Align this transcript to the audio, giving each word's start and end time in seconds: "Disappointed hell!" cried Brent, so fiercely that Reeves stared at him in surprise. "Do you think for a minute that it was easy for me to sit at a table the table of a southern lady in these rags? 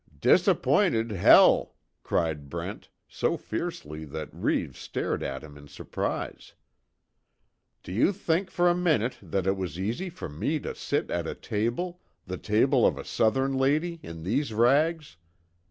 "Disappointed 0.19 1.11
hell!" 1.11 1.75
cried 2.01 2.49
Brent, 2.49 2.89
so 3.07 3.37
fiercely 3.37 4.03
that 4.05 4.33
Reeves 4.33 4.79
stared 4.79 5.21
at 5.21 5.43
him 5.43 5.55
in 5.59 5.67
surprise. 5.67 6.53
"Do 7.83 7.91
you 7.91 8.11
think 8.11 8.49
for 8.49 8.67
a 8.67 8.73
minute 8.73 9.19
that 9.21 9.45
it 9.45 9.55
was 9.55 9.79
easy 9.79 10.09
for 10.09 10.27
me 10.27 10.59
to 10.61 10.73
sit 10.73 11.11
at 11.11 11.27
a 11.27 11.35
table 11.35 12.01
the 12.25 12.39
table 12.39 12.83
of 12.83 12.97
a 12.97 13.05
southern 13.05 13.53
lady 13.53 13.99
in 14.01 14.23
these 14.23 14.51
rags? 14.53 15.17